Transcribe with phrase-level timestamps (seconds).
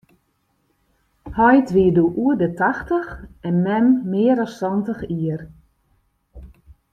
[1.41, 3.09] Heit wie doe oer de tachtich
[3.47, 5.41] en mem mear as santich jier.